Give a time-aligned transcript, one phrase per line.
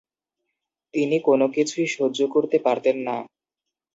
[0.93, 3.17] তিনি কোনো কিছুই সহ্য করতে পারতেন না।